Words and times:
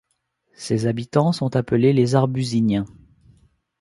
Ses 0.55 0.87
habitants 0.87 1.31
sont 1.31 1.55
appelés 1.55 1.93
les 1.93 2.15
Arbusigniens. 2.15 2.85